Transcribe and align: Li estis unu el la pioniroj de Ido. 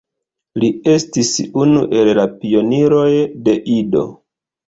Li 0.61 0.69
estis 0.93 1.27
unu 1.65 1.83
el 1.99 2.09
la 2.21 2.25
pioniroj 2.39 3.07
de 3.49 3.55
Ido. 3.77 4.05